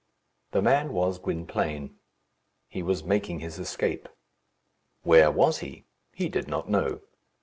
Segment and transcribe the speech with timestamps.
[0.49, 1.99] The man was Gwynplaine.
[2.67, 4.09] He was making his escape.
[5.03, 5.85] Where was he?
[6.11, 7.01] He did not know.